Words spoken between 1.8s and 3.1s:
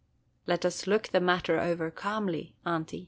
calmly, Aunty."